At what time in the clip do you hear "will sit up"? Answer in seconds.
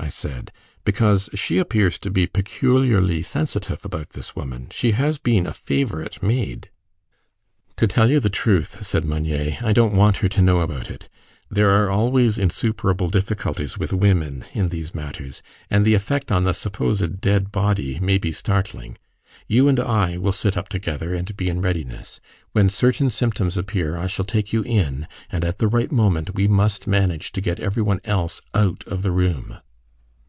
20.16-20.70